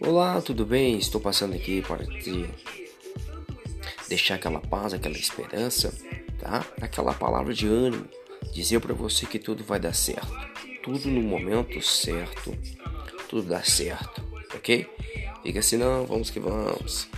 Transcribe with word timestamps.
Olá, 0.00 0.40
tudo 0.42 0.66
bem? 0.66 0.98
Estou 0.98 1.20
passando 1.20 1.54
aqui 1.54 1.80
para 1.82 2.04
te 2.04 2.48
deixar 4.08 4.34
aquela 4.34 4.60
paz, 4.60 4.92
aquela 4.92 5.16
esperança, 5.16 5.94
tá? 6.38 6.64
Aquela 6.80 7.14
palavra 7.14 7.54
de 7.54 7.66
ânimo, 7.66 8.06
dizer 8.52 8.80
para 8.80 8.92
você 8.92 9.24
que 9.26 9.38
tudo 9.38 9.64
vai 9.64 9.78
dar 9.78 9.94
certo, 9.94 10.32
tudo 10.82 11.08
no 11.08 11.22
momento 11.22 11.80
certo, 11.80 12.56
tudo 13.28 13.48
dá 13.48 13.62
certo, 13.62 14.22
ok? 14.54 14.86
Fica 15.42 15.60
assim 15.60 15.76
não, 15.76 16.06
vamos 16.06 16.30
que 16.30 16.40
vamos. 16.40 17.08